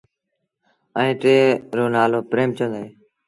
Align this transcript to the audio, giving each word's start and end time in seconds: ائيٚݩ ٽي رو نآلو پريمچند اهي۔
ائيٚݩ 0.99 1.19
ٽي 1.21 1.35
رو 1.77 1.85
نآلو 1.95 2.19
پريمچند 2.31 2.73
اهي۔ 2.77 2.87